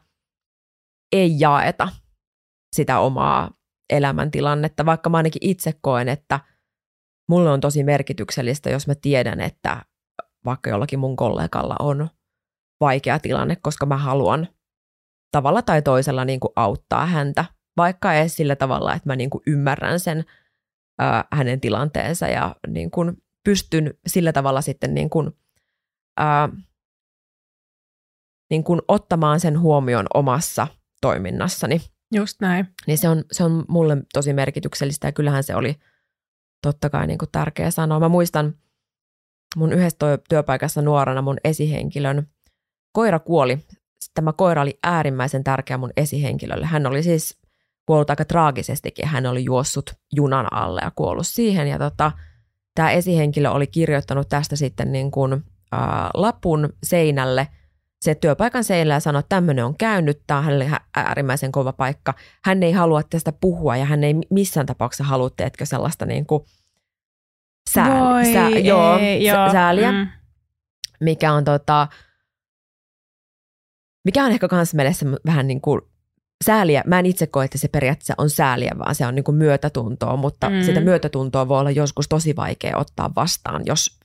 [1.12, 1.88] ei jaeta
[2.76, 3.50] sitä omaa
[3.90, 6.40] elämäntilannetta, vaikka mä ainakin itse koen, että
[7.28, 9.82] mulle on tosi merkityksellistä, jos mä tiedän, että
[10.44, 12.08] vaikka jollakin mun kollegalla on
[12.80, 14.48] vaikea tilanne, koska mä haluan
[15.30, 17.44] tavalla tai toisella niin kuin auttaa häntä,
[17.76, 20.24] vaikka edes sillä tavalla, että mä niin kuin ymmärrän sen
[20.98, 25.30] ää, hänen tilanteensa ja niin kuin pystyn sillä tavalla sitten niin kuin,
[26.16, 26.48] ää,
[28.50, 30.66] niin kuin ottamaan sen huomioon omassa
[31.00, 31.80] toiminnassani.
[32.14, 32.68] Just näin.
[32.86, 35.76] Niin se on, se on mulle tosi merkityksellistä ja kyllähän se oli
[36.62, 38.00] totta kai niin kuin tärkeä sanoa.
[38.00, 38.54] Mä muistan
[39.56, 42.26] mun yhdessä työpaikassa nuorena mun esihenkilön
[42.92, 43.58] koira kuoli.
[44.14, 46.66] Tämä koira oli äärimmäisen tärkeä mun esihenkilölle.
[46.66, 47.38] Hän oli siis
[47.86, 49.08] kuollut aika traagisestikin.
[49.08, 51.68] Hän oli juossut junan alle ja kuollut siihen.
[51.68, 52.12] Ja tota,
[52.74, 55.80] tämä esihenkilö oli kirjoittanut tästä sitten niin kuin, äh,
[56.14, 57.48] lapun seinälle–
[58.00, 62.14] se työpaikan seinällä ja sanoi, että tämmöinen on käynyt, tämä on hänelle äärimmäisen kova paikka.
[62.44, 66.44] Hän ei halua tästä puhua ja hän ei missään tapauksessa halua, teetkö sellaista niin kuin
[67.70, 70.08] sää, Voi, sää, ei, joo, joo, sääliä, mm.
[71.00, 71.88] mikä on tota,
[74.04, 74.92] mikä on ehkä myös meille
[75.26, 75.80] vähän niin kuin
[76.44, 76.82] sääliä.
[76.86, 80.16] Mä en itse koe, että se periaatteessa on sääliä, vaan se on niin kuin myötätuntoa,
[80.16, 80.62] mutta mm.
[80.62, 83.99] sitä myötätuntoa voi olla joskus tosi vaikea ottaa vastaan, jos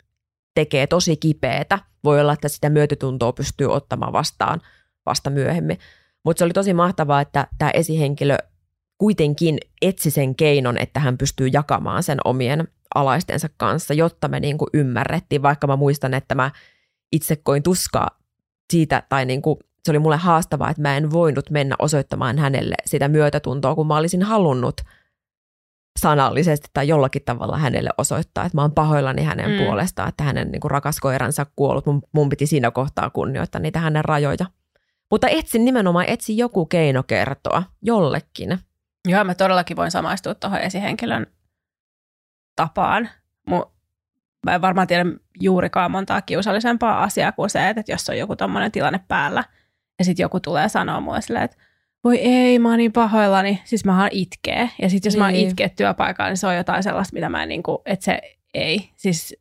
[0.56, 1.80] tekee tosi kipeätä.
[2.04, 4.62] Voi olla, että sitä myötätuntoa pystyy ottamaan vastaan
[5.06, 5.78] vasta myöhemmin.
[6.26, 8.38] Mutta se oli tosi mahtavaa, että tämä esihenkilö
[8.98, 14.58] kuitenkin etsi sen keinon, että hän pystyy jakamaan sen omien alaistensa kanssa, jotta me niin
[14.58, 16.52] kuin ymmärrettiin, vaikka mä muistan, että mä
[17.12, 18.20] itse koin tuskaa
[18.72, 22.76] siitä, tai niin kuin, se oli mulle haastavaa, että mä en voinut mennä osoittamaan hänelle
[22.86, 24.82] sitä myötätuntoa, kun mä olisin halunnut–
[26.00, 29.58] sanallisesti tai jollakin tavalla hänelle osoittaa, että mä oon pahoillani hänen mm.
[29.58, 31.86] puolestaan, että hänen niin kuin, rakas koiransa kuollut.
[31.86, 34.46] Mun, mun piti siinä kohtaa kunnioittaa niitä hänen rajoja.
[35.12, 38.60] Mutta etsin nimenomaan, etsi joku keino kertoa jollekin.
[39.08, 41.28] Joo, mä todellakin voin samaistua tuohon esihenkilön
[42.56, 43.10] tapaan.
[43.50, 43.72] Mu-
[44.46, 45.06] mä en varmaan tiedä
[45.40, 49.44] juurikaan montaa kiusallisempaa asiaa kuin se, että jos on joku tommonen tilanne päällä
[50.00, 51.58] ja sitten joku tulee sanoa mulle silleen, että
[52.06, 53.62] voi ei, mä oon niin pahoillani.
[53.64, 54.70] Siis mä itkee.
[54.82, 55.20] Ja sitten jos niin.
[55.20, 55.50] mä oon niin.
[55.50, 58.22] itkeä työpaikalla, niin se on jotain sellaista, mitä mä en niin kuin, että se
[58.54, 58.90] ei.
[58.96, 59.36] Siis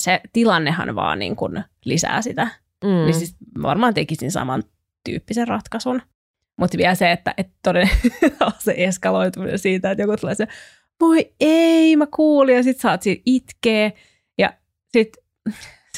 [0.00, 2.48] se tilannehan vaan niin kuin lisää sitä.
[2.84, 2.88] Mm.
[2.90, 4.62] Niin siis varmaan tekisin saman
[5.04, 6.02] tyyppisen ratkaisun.
[6.56, 10.48] Mutta vielä se, että, että todella se eskaloituminen siitä, että joku tulee se,
[11.00, 13.92] voi ei, mä kuulin, ja sit saat siitä itkee.
[14.38, 14.52] Ja
[14.92, 15.16] sit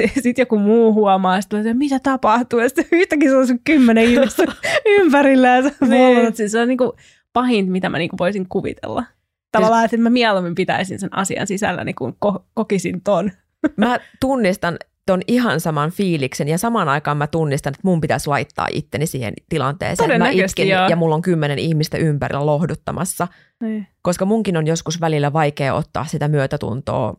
[0.09, 4.45] sitten joku muu huomaa, sitten mitä tapahtuu, ja sitten yhtäkkiä se on sun kymmenen ihmistä
[4.87, 6.37] ympärillä, ja sä niin.
[6.37, 6.97] siis se on niinku
[7.33, 9.05] pahin, mitä mä niinku voisin kuvitella.
[9.53, 13.31] Tavallaan, että mä mieluummin pitäisin sen asian sisällä, niin kun ko- kokisin ton.
[13.77, 18.67] Mä tunnistan ton ihan saman fiiliksen ja samaan aikaan mä tunnistan, että mun pitäisi laittaa
[18.73, 20.19] itteni siihen tilanteeseen.
[20.19, 20.89] Mä itken joo.
[20.89, 23.29] ja mulla on kymmenen ihmistä ympärillä lohduttamassa,
[23.63, 23.87] niin.
[24.03, 27.15] koska munkin on joskus välillä vaikea ottaa sitä myötätuntoa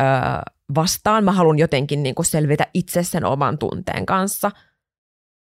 [0.00, 0.06] öö,
[0.74, 1.24] vastaan.
[1.24, 4.50] Mä haluan jotenkin niin kuin selvitä itse sen oman tunteen kanssa.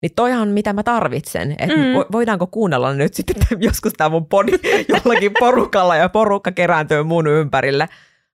[0.02, 1.82] Niin toihan mitä mä tarvitsen, että Mm.
[1.82, 4.52] vo- voidaanko kuunnella nyt sitten joskus tämä mun podi
[4.88, 7.88] jollakin porukalla ja porukka kerääntyy mun ympärille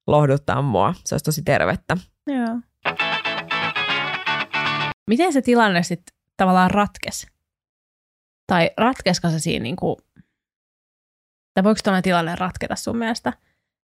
[0.07, 0.95] lohduttaa mua.
[1.05, 1.97] Se olisi tosi tervettä.
[2.27, 2.57] Joo.
[5.11, 7.27] Miten se tilanne sitten tavallaan ratkesi?
[8.47, 9.99] Tai ratkesko se siinä niinku,
[11.55, 13.33] tai voiko tuollainen tilanne ratketa sun mielestä?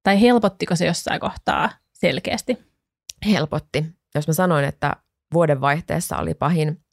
[0.03, 1.71] Tai helpottiko se jossain kohtaa
[2.03, 2.73] selkeästi?
[3.25, 3.85] helpotti.
[4.15, 4.97] Jos mä sanoin, että
[5.35, 6.85] vuodenvaihteessa oli pahin,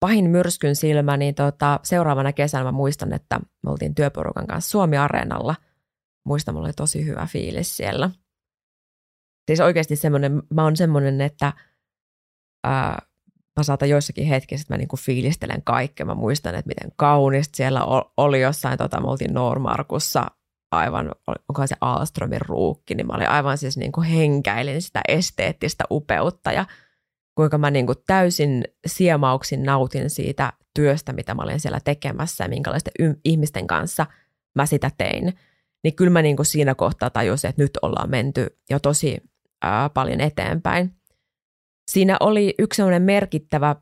[0.00, 5.54] pahin myrskyn silmä, niin tota, seuraavana kesänä mä muistan, että me oltiin työporukan kanssa Suomi-areenalla.
[6.26, 8.10] Muistan, mulla oli tosi hyvä fiilis siellä.
[9.46, 11.52] Siis oikeasti semmoinen, mä oon semmoinen, että
[12.64, 13.02] ää,
[13.56, 16.06] mä saatan joissakin hetkissä, että mä niinku fiilistelen kaikkea.
[16.06, 17.80] Mä muistan, että miten kaunista siellä
[18.16, 20.26] oli jossain, tota, me oltiin Normarkussa
[20.72, 25.84] aivan, onko se Alstromin ruukki, niin mä olin aivan siis niin kuin henkäilin sitä esteettistä
[25.90, 26.66] upeutta ja
[27.34, 32.48] kuinka mä niin kuin täysin siemauksin nautin siitä työstä, mitä mä olin siellä tekemässä ja
[32.48, 34.06] minkälaisten y- ihmisten kanssa
[34.54, 35.32] mä sitä tein.
[35.84, 39.22] Niin kyllä mä niin kuin siinä kohtaa tajusin, että nyt ollaan menty jo tosi
[39.62, 40.96] ää, paljon eteenpäin.
[41.90, 43.76] Siinä oli yksi sellainen merkittävä,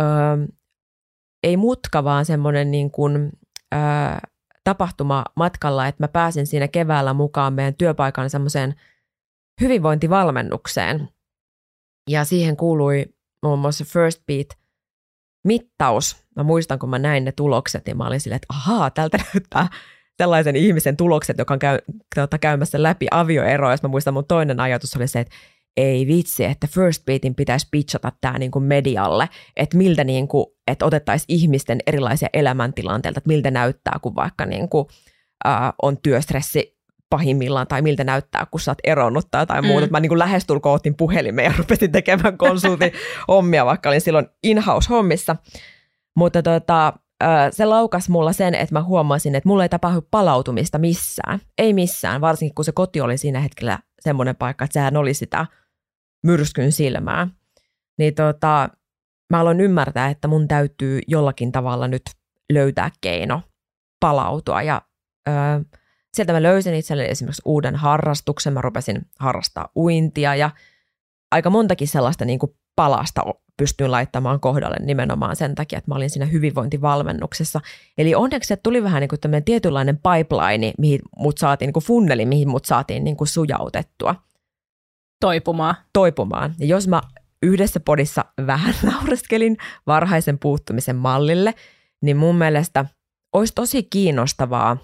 [0.00, 0.06] öö,
[1.42, 3.30] ei mutka, vaan semmoinen niin kuin,
[3.74, 3.80] öö,
[4.64, 8.74] tapahtuma matkalla, että mä pääsin siinä keväällä mukaan meidän työpaikan semmoiseen
[9.60, 11.08] hyvinvointivalmennukseen.
[12.10, 13.06] Ja siihen kuului
[13.42, 14.46] muun muassa First Beat
[15.44, 16.16] mittaus.
[16.36, 19.68] Mä muistan, kun mä näin ne tulokset, niin mä olin silleen, että ahaa, tältä näyttää
[20.18, 21.78] sellaisen ihmisen tulokset, joka on käy,
[22.14, 23.70] tuota, käymässä läpi avioeroa.
[23.70, 25.34] Ja mä muistan, mun toinen ajatus oli se, että
[25.76, 30.46] ei vitsi, että First Beatin pitäisi pitchata tämä niin kuin medialle, että miltä niin kuin,
[30.66, 34.86] että otettaisiin ihmisten erilaisia elämäntilanteita, että miltä näyttää, kun vaikka niin kuin,
[35.46, 36.74] äh, on työstressi
[37.10, 39.68] pahimmillaan, tai miltä näyttää, kun sä oot eronnut tai jotain mm.
[39.68, 39.86] muuta.
[39.90, 42.92] Mä niin kuin lähestulkoon otin puhelimeen ja rupesin tekemään konsultin
[43.28, 45.36] hommia, vaikka olin silloin in-house hommissa.
[46.16, 46.92] Mutta tota,
[47.50, 51.40] se laukas mulla sen, että mä huomasin, että mulla ei tapahdu palautumista missään.
[51.58, 55.46] Ei missään, varsinkin kun se koti oli siinä hetkellä semmoinen paikka, että sehän oli sitä
[56.24, 57.28] myrskyn silmää.
[57.98, 58.68] Niin tota,
[59.30, 62.02] mä aloin ymmärtää, että mun täytyy jollakin tavalla nyt
[62.52, 63.42] löytää keino
[64.00, 64.62] palautua.
[64.62, 64.82] Ja
[65.28, 65.34] öö,
[66.14, 68.52] sieltä mä löysin itselleni esimerkiksi uuden harrastuksen.
[68.52, 70.50] Mä rupesin harrastaa uintia ja
[71.30, 73.22] aika montakin sellaista niin kuin palasta
[73.56, 77.60] pystyin laittamaan kohdalle nimenomaan sen takia, että mä olin siinä hyvinvointivalmennuksessa.
[77.98, 81.84] Eli onneksi se tuli vähän niin kuin tämmöinen tietynlainen pipeline, mihin mut saatiin, niin kuin
[81.84, 84.14] funneli, mihin mut saatiin niin kuin sujautettua
[85.20, 85.74] Toipumaan.
[85.92, 86.54] toipumaan.
[86.58, 87.00] Ja jos mä
[87.42, 91.54] yhdessä podissa vähän naureskelin varhaisen puuttumisen mallille,
[92.02, 92.84] niin mun mielestä
[93.32, 94.76] olisi tosi kiinnostavaa,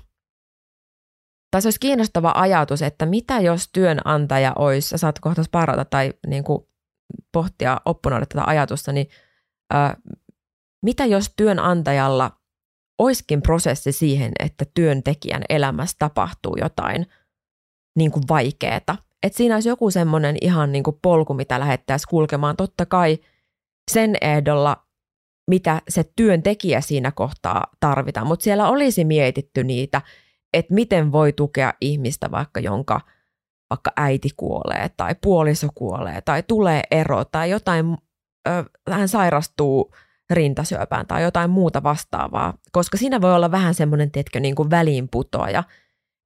[1.51, 6.13] tai se olisi kiinnostava ajatus, että mitä jos työnantaja olisi, ja saat kohta parata tai
[6.27, 6.67] niin kuin
[7.33, 9.09] pohtia, opponoida tätä ajatusta, niin
[9.73, 9.97] ää,
[10.83, 12.31] mitä jos työnantajalla
[12.99, 17.07] olisikin prosessi siihen, että työntekijän elämässä tapahtuu jotain
[17.97, 22.57] niin kuin vaikeaa, että siinä olisi joku semmoinen ihan niin kuin polku, mitä lähettäisiin kulkemaan.
[22.57, 23.19] Totta kai
[23.91, 24.87] sen ehdolla,
[25.51, 30.03] mitä se työntekijä siinä kohtaa tarvitaan, mutta siellä olisi mietitty niitä,
[30.53, 33.01] että miten voi tukea ihmistä vaikka jonka
[33.71, 37.97] vaikka äiti kuolee tai puoliso kuolee tai tulee ero tai jotain,
[38.49, 39.95] ö, hän sairastuu
[40.31, 45.65] rintasyöpään tai jotain muuta vastaavaa, koska siinä voi olla vähän semmoinen, tiedätkö, niin väliinputoaja,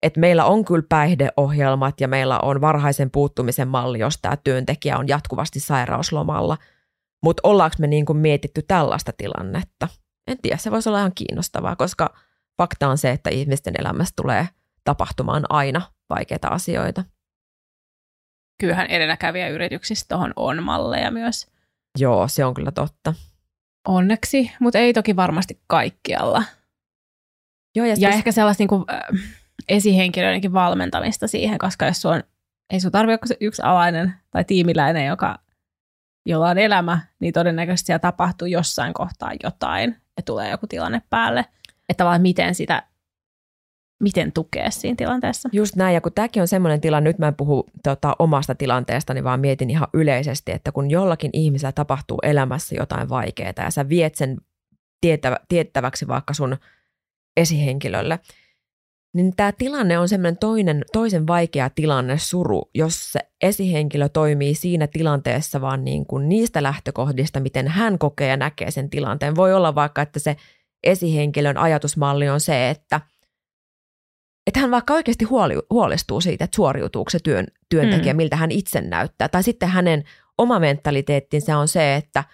[0.02, 5.08] että meillä on kyllä päihdeohjelmat ja meillä on varhaisen puuttumisen malli, jos tämä työntekijä on
[5.08, 6.58] jatkuvasti sairauslomalla.
[7.22, 9.88] Mutta ollaanko me niin kuin mietitty tällaista tilannetta?
[10.30, 12.14] En tiedä, se voisi olla ihan kiinnostavaa, koska
[12.56, 14.48] fakta on se, että ihmisten elämässä tulee
[14.84, 17.04] tapahtumaan aina vaikeita asioita.
[18.60, 21.46] Kyllähän edelläkävijä yrityksissä tuohon on malleja myös.
[21.98, 23.14] Joo, se on kyllä totta.
[23.88, 26.44] Onneksi, mutta ei toki varmasti kaikkialla.
[27.76, 29.00] Joo, Ja ja, ehkä sellaista niin kuin, äh,
[29.68, 32.22] esihenkilöidenkin valmentamista siihen, koska jos sun,
[32.70, 35.38] ei sun tarvitse olla yksi alainen tai tiimiläinen, joka,
[36.26, 41.40] jolla on elämä, niin todennäköisesti siellä tapahtuu jossain kohtaa jotain ja tulee joku tilanne päälle.
[41.88, 42.82] Että tavallaan miten sitä,
[44.02, 45.48] miten tukea siinä tilanteessa.
[45.52, 49.24] Just näin, ja kun tämäkin on semmoinen tilanne, nyt mä en puhu tota, omasta tilanteestani,
[49.24, 54.14] vaan mietin ihan yleisesti, että kun jollakin ihmisellä tapahtuu elämässä jotain vaikeaa ja sä viet
[54.14, 54.38] sen
[55.48, 56.56] tiettäväksi vaikka sun
[57.36, 58.18] esihenkilölle,
[59.14, 64.86] niin tämä tilanne on semmoinen toinen, toisen vaikea tilanne, suru, jos se esihenkilö toimii siinä
[64.86, 69.36] tilanteessa vaan niin kuin niistä lähtökohdista, miten hän kokee ja näkee sen tilanteen.
[69.36, 70.36] Voi olla vaikka, että se
[70.84, 73.00] esihenkilön ajatusmalli on se, että–
[74.46, 78.16] että hän vaikka oikeasti huoli, huolestuu siitä, että suoriutuuko se työn, työntekijä, mm.
[78.16, 79.28] miltä hän itse näyttää.
[79.28, 80.04] Tai sitten hänen
[80.38, 82.24] oma mentaliteettinsä on se, että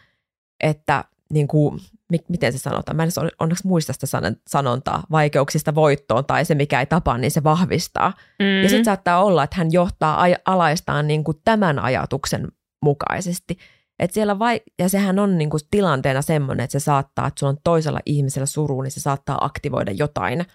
[0.60, 1.80] että niin kuin,
[2.28, 4.06] miten se sanotaan, mä en onneksi muista sitä
[4.48, 8.12] sanontaa, vaikeuksista voittoon tai se mikä ei tapa, niin se vahvistaa.
[8.38, 8.62] Mm.
[8.62, 12.48] Ja sitten saattaa olla, että hän johtaa alaistaan niin kuin tämän ajatuksen
[12.84, 13.58] mukaisesti.
[13.98, 17.50] Et siellä vai, ja sehän on niin kuin tilanteena semmoinen, että se saattaa, että sulla
[17.50, 20.46] on toisella ihmisellä suru, niin se saattaa aktivoida jotain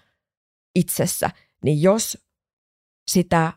[0.74, 1.30] itsessä.
[1.64, 2.18] Niin jos
[3.10, 3.52] sitä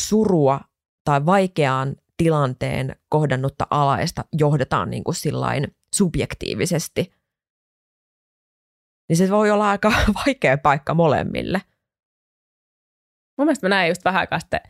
[0.00, 0.60] surua
[1.04, 7.12] tai vaikeaan tilanteen kohdannutta alaista johdetaan niin kuin sillain subjektiivisesti,
[9.08, 9.92] niin se voi olla aika
[10.26, 11.60] vaikea paikka molemmille.
[13.38, 14.60] Mun mielestä mä näin just vähän aikaa sitten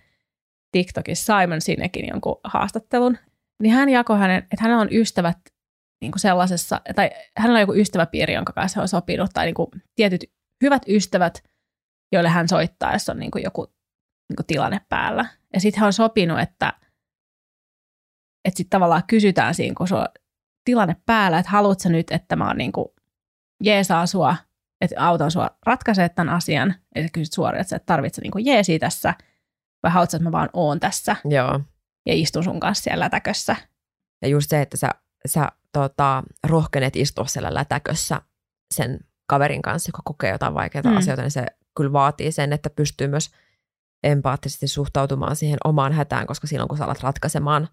[0.73, 3.19] TikTokissa Simon Sinekin jonkun haastattelun,
[3.63, 5.39] niin hän jakoi hänen, että hänellä on ystävät
[6.01, 9.71] niin kuin sellaisessa, tai hänellä on joku ystäväpiiri, jonka kanssa on sopinut, tai niin kuin
[9.95, 10.25] tietyt
[10.63, 11.45] hyvät ystävät,
[12.13, 13.65] joille hän soittaa, jos on niin kuin joku
[14.29, 15.27] niin kuin tilanne päällä.
[15.55, 16.73] Ja sitten hän on sopinut, että,
[18.45, 20.07] että sitten tavallaan kysytään siinä, kun se on
[20.65, 22.87] tilanne päällä, että haluatko nyt, että mä oon niin kuin
[23.65, 24.37] jeesaa sua,
[24.81, 28.47] että autan sua ratkaisee tämän asian, ja sä kysyt suoraan, että sä et tarvitse niin
[28.47, 29.15] jeesiä tässä,
[29.83, 31.17] vai haluatko, että mä vaan oon tässä.
[31.25, 31.61] Joo.
[32.07, 33.57] Ja istun sun kanssa siellä lätäkössä.
[34.23, 34.91] Ja just se, että sä,
[35.27, 38.21] sä tota, rohkenet istua siellä lätäkössä
[38.75, 40.97] sen kaverin kanssa, joka kokee jotain vaikeita mm.
[40.97, 41.47] asioita, niin se
[41.77, 43.31] kyllä vaatii sen, että pystyy myös
[44.03, 47.69] empaattisesti suhtautumaan siihen omaan hätään, koska silloin kun sä alat ratkaisemaan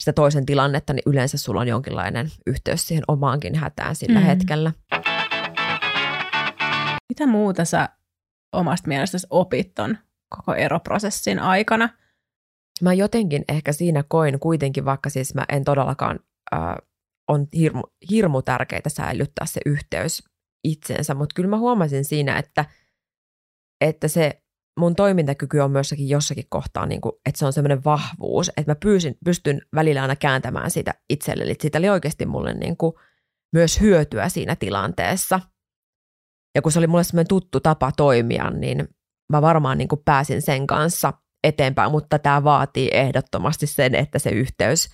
[0.00, 4.26] sitä toisen tilannetta, niin yleensä sulla on jonkinlainen yhteys siihen omaankin hätään sillä mm.
[4.26, 4.72] hetkellä.
[7.08, 7.88] Mitä muuta sä
[8.52, 9.98] omasta mielestäsi opit ton
[10.36, 11.88] koko eroprosessin aikana?
[12.82, 16.20] Mä jotenkin ehkä siinä koin kuitenkin, vaikka siis mä en todellakaan,
[16.54, 16.60] äh,
[17.28, 20.22] on hirmu, hirmu tärkeää säilyttää se yhteys
[20.64, 22.64] itsensä, mutta kyllä mä huomasin siinä, että,
[23.80, 24.42] että se
[24.80, 28.74] mun toimintakyky on myöskin jossakin kohtaa, niin kuin, että se on semmoinen vahvuus, että mä
[28.74, 31.50] pyysin, pystyn välillä aina kääntämään sitä itselleni.
[31.50, 32.94] Että siitä oli oikeasti mulle niin kuin,
[33.52, 35.40] myös hyötyä siinä tilanteessa.
[36.54, 38.88] Ja kun se oli mulle semmoinen tuttu tapa toimia, niin
[39.32, 41.12] mä varmaan niin kuin pääsin sen kanssa
[41.44, 44.88] eteenpäin, mutta tämä vaatii ehdottomasti sen, että se yhteys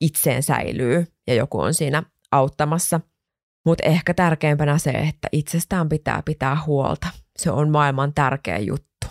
[0.00, 3.00] itseen säilyy ja joku on siinä auttamassa.
[3.66, 7.08] Mutta ehkä tärkeimpänä se, että itsestään pitää pitää huolta.
[7.38, 9.06] Se on maailman tärkeä juttu.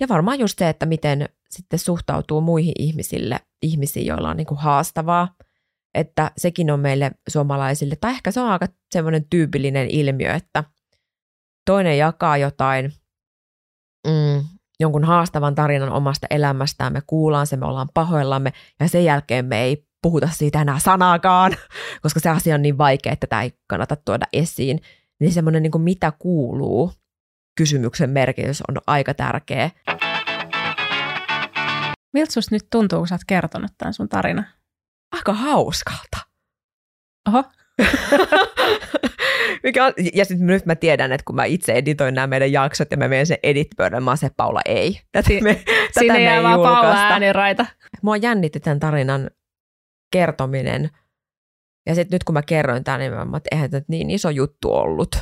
[0.00, 4.58] Ja varmaan just se, että miten sitten suhtautuu muihin ihmisille, ihmisiin, joilla on niin kuin
[4.58, 5.34] haastavaa.
[5.94, 10.64] Että sekin on meille suomalaisille, tai ehkä se on aika semmoinen tyypillinen ilmiö, että
[11.64, 12.92] toinen jakaa jotain,
[14.06, 14.44] mm,
[14.80, 19.62] jonkun haastavan tarinan omasta elämästään, me kuullaan se, me ollaan pahoillamme, ja sen jälkeen me
[19.62, 21.56] ei puhuta siitä enää sanaakaan,
[22.02, 24.80] koska se asia on niin vaikea, että tämä ei kannata tuoda esiin.
[25.20, 26.92] Niin semmoinen niin kuin mitä kuuluu
[27.56, 29.70] kysymyksen merkitys on aika tärkeä.
[32.12, 34.44] Miltä susta nyt tuntuu, kun sä oot kertonut tämän sun tarina?
[35.12, 36.18] Aika hauskalta.
[37.28, 37.44] Oho.
[39.62, 42.90] Mikä on, ja sitten nyt mä tiedän, että kun mä itse editoin nämä meidän jaksot
[42.90, 45.00] ja mä menen sen edit-pöydän, mä se Paula ei.
[45.12, 45.54] Tätä si- me,
[45.94, 47.66] tätä me jää vaan Paula ääniraita.
[48.02, 49.30] Mua jännitti tämän tarinan
[50.12, 50.90] kertominen.
[51.86, 54.72] Ja sitten nyt kun mä kerroin tämän, niin mä että eihän tämä niin iso juttu
[54.72, 55.18] ollut.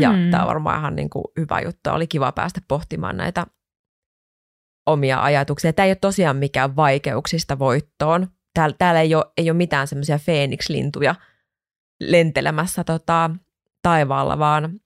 [0.00, 0.30] Ja mm.
[0.30, 1.90] tämä on varmaan ihan niin kuin hyvä juttu.
[1.90, 3.46] Oli kiva päästä pohtimaan näitä
[4.86, 5.72] omia ajatuksia.
[5.72, 8.28] Tämä ei ole tosiaan mikään vaikeuksista voittoon.
[8.54, 11.14] Täällä, täällä ei, ole, ei ole mitään semmoisia Phoenix-lintuja
[12.00, 13.30] lentelemässä tota,
[13.84, 14.80] taivaalla, vaan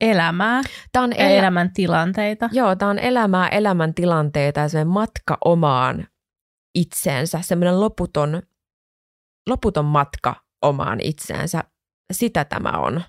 [0.00, 2.48] elämää tämä on elä- elämän tilanteita.
[2.52, 6.06] Joo, tämä on elämää, elämän tilanteita ja semmoinen matka omaan
[6.74, 8.42] itseensä, semmoinen loputon,
[9.48, 11.64] loputon matka omaan itseensä.
[12.12, 13.02] Sitä tämä on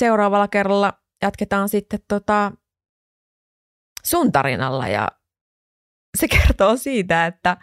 [0.00, 0.92] seuraavalla kerralla
[1.22, 2.52] jatketaan sitten tota
[4.04, 5.08] sun tarinalla ja
[6.18, 7.56] se kertoo siitä, että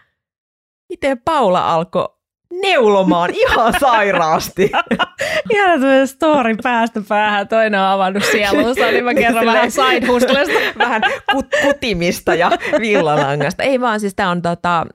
[0.90, 2.15] miten Paula alkoi
[2.62, 4.72] neulomaan ihan sairaasti.
[5.54, 10.08] Ihan tämmöinen story päästä päähän, toinen on avannut sieluunsa, niin mä kerron vähän side
[10.78, 13.64] vähän kut- kutimista ja villalangasta.
[13.64, 14.86] Ei vaan, siis tää on, tota,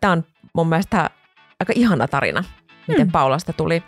[0.00, 1.10] tää on mun mielestä
[1.60, 2.44] aika ihana tarina,
[2.88, 3.12] miten hmm.
[3.12, 3.82] Paulasta tuli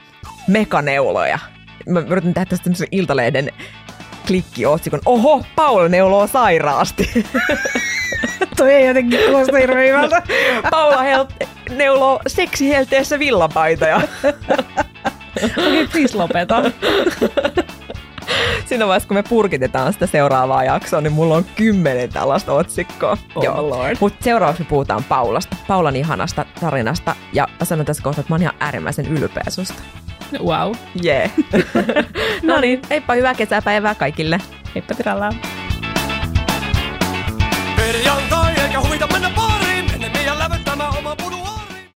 [0.49, 1.39] mekaneuloja
[1.89, 2.89] mä yritän tehdä tästä tämmöisen
[4.31, 5.01] iltalehden klikkiotsikon.
[5.07, 7.11] Oho, Paula neuloo sairaasti.
[8.57, 10.23] Toi ei jotenkin kuulosta hirveän hyvältä.
[10.71, 13.97] Paula hel- neuloo seksihelteessä villapaitoja.
[15.45, 16.63] Okei, okay, please lopeta.
[18.67, 23.19] Siinä vaiheessa, kun me purkitetaan sitä seuraavaa jaksoa, niin mulla on kymmenen tällaista otsikkoa.
[23.35, 23.71] Oh Joo.
[23.71, 23.97] Lord.
[24.01, 27.17] Mutta seuraavaksi puhutaan Paulasta, Paulan ihanasta tarinasta.
[27.33, 29.83] Ja sanon tässä kohtaa, että mä oon ihan äärimmäisen ylpeä susta.
[30.39, 30.75] Wow.
[31.05, 31.31] Yeah.
[32.43, 34.39] no niin, heippa hyvää kesäpäivää kaikille.
[34.75, 35.33] Heippa tirallaan.
[37.77, 39.30] Perjantai eikä huvita mennä